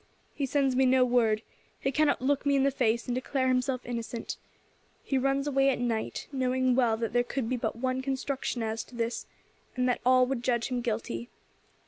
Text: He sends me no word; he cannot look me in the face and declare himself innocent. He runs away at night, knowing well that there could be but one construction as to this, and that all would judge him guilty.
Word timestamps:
He 0.33 0.47
sends 0.47 0.75
me 0.75 0.87
no 0.87 1.05
word; 1.05 1.43
he 1.79 1.91
cannot 1.91 2.23
look 2.23 2.43
me 2.43 2.55
in 2.55 2.63
the 2.63 2.71
face 2.71 3.05
and 3.05 3.13
declare 3.13 3.49
himself 3.49 3.85
innocent. 3.85 4.35
He 5.03 5.15
runs 5.19 5.45
away 5.45 5.69
at 5.69 5.77
night, 5.77 6.27
knowing 6.31 6.73
well 6.75 6.97
that 6.97 7.13
there 7.13 7.23
could 7.23 7.47
be 7.47 7.55
but 7.55 7.75
one 7.75 8.01
construction 8.01 8.63
as 8.63 8.83
to 8.85 8.95
this, 8.95 9.27
and 9.75 9.87
that 9.87 10.01
all 10.03 10.25
would 10.25 10.41
judge 10.41 10.69
him 10.69 10.81
guilty. 10.81 11.29